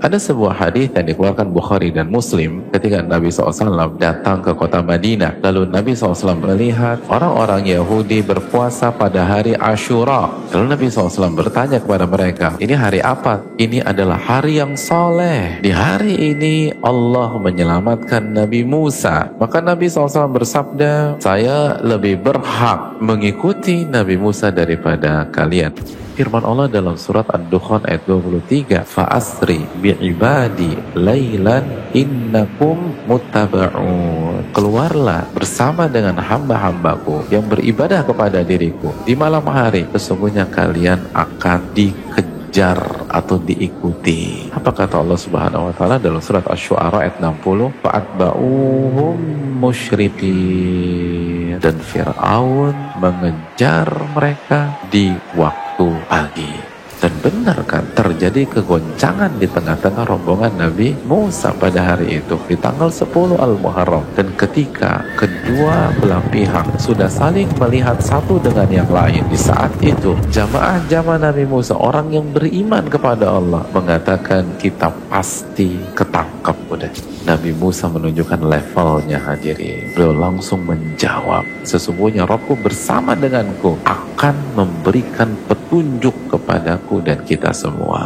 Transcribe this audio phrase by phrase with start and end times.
[0.00, 5.44] Ada sebuah hadis yang dikeluarkan Bukhari dan Muslim ketika Nabi SAW datang ke kota Madinah.
[5.44, 10.32] Lalu Nabi SAW melihat orang-orang Yahudi berpuasa pada hari Ashura.
[10.56, 13.44] Lalu Nabi SAW bertanya kepada mereka, ini hari apa?
[13.60, 15.60] Ini adalah hari yang soleh.
[15.60, 19.36] Di hari ini Allah menyelamatkan Nabi Musa.
[19.36, 25.76] Maka Nabi SAW bersabda, saya lebih berhak mengikuti Nabi Musa daripada kalian
[26.20, 36.20] firman Allah dalam surat Ad-Dukhan ayat 23 fa'asri bi'ibadi laylan innakum muttaba'un keluarlah bersama dengan
[36.20, 44.52] hamba-hambaku yang beribadah kepada diriku di malam hari sesungguhnya kalian akan dikejar atau diikuti.
[44.52, 47.80] Apa kata Allah Subhanahu wa taala dalam surat Asy-Syu'ara ayat 60?
[47.80, 49.16] Fa'atba'uhum
[49.56, 56.52] musyrikin dan Fir'aun mengejar mereka di waktu waktu pagi.
[57.00, 62.92] Dan benar kan terjadi kegoncangan di tengah-tengah rombongan Nabi Musa pada hari itu di tanggal
[62.92, 64.04] 10 Al-Muharram.
[64.12, 70.12] Dan ketika kedua belah pihak sudah saling melihat satu dengan yang lain di saat itu
[70.28, 76.92] jamaah jamaah Nabi Musa orang yang beriman kepada Allah mengatakan kita pasti ketangkap udah.
[77.20, 79.92] Nabi Musa menunjukkan levelnya hadirin.
[79.92, 88.00] Beliau langsung menjawab, sesungguhnya rohku bersama denganku akan memberikan petunjuk kepadaku dan kita semua.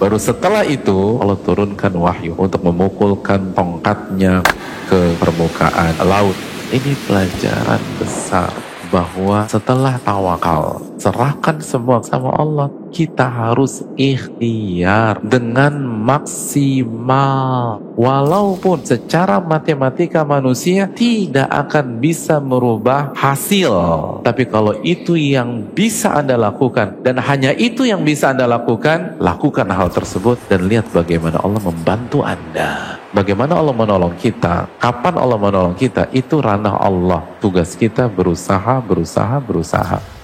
[0.00, 4.40] Baru setelah itu Allah turunkan wahyu untuk memukulkan tongkatnya
[4.88, 6.32] ke permukaan laut.
[6.72, 8.48] Ini pelajaran besar
[8.88, 17.78] bahwa setelah tawakal, serahkan semua sama Allah, kita harus ikhtiar dengan maksimal.
[17.94, 23.72] Walaupun secara matematika manusia tidak akan bisa merubah hasil.
[24.26, 29.70] Tapi kalau itu yang bisa Anda lakukan dan hanya itu yang bisa Anda lakukan, lakukan
[29.70, 33.00] hal tersebut dan lihat bagaimana Allah membantu Anda.
[33.10, 37.26] Bagaimana Allah menolong kita, kapan Allah menolong kita, itu ranah Allah.
[37.42, 40.19] Tugas kita berusaha, berusaha, berusaha.